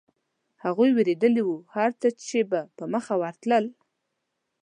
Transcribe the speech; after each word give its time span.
هغوی 0.63 0.89
وېرېدلي 0.95 1.43
و، 1.45 1.51
هرڅه 1.75 2.07
چې 2.25 2.39
به 2.49 2.61
په 2.77 2.83
مخه 2.93 3.13
ورتلل. 3.21 3.65